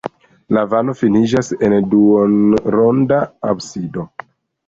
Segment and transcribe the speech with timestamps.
[0.55, 3.19] La navo finiĝas en duonronda
[3.53, 4.07] absido.